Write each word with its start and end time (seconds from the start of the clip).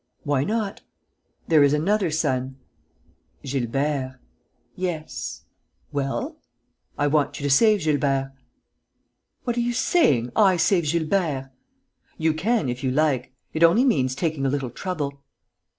"Why 0.23 0.43
not?" 0.43 0.81
"There 1.47 1.61
is 1.61 1.73
another 1.73 2.09
son." 2.09 2.57
"Gilbert." 3.43 4.17
"Yes." 4.75 5.43
"Well?" 5.91 6.37
"I 6.97 7.05
want 7.05 7.39
you 7.39 7.43
to 7.43 7.51
save 7.51 7.81
Gilbert." 7.83 8.33
"What 9.43 9.57
are 9.57 9.61
you 9.61 9.73
saying? 9.73 10.31
I 10.35 10.57
save 10.57 10.85
Gilbert!" 10.89 11.51
"You 12.17 12.33
can, 12.33 12.67
if 12.67 12.83
you 12.83 12.89
like; 12.89 13.31
it 13.53 13.63
only 13.63 13.85
means 13.85 14.15
taking 14.15 14.43
a 14.43 14.49
little 14.49 14.71
trouble." 14.71 15.21